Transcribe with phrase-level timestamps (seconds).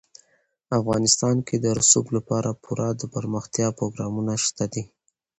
[0.79, 4.83] افغانستان کې د رسوب لپاره پوره دپرمختیا پروګرامونه شته دي.